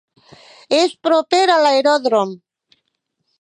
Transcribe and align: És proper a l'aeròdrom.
És 0.77 0.95
proper 1.09 1.43
a 1.57 1.59
l'aeròdrom. 1.65 2.33